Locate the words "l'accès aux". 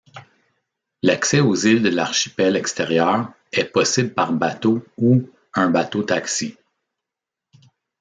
1.03-1.53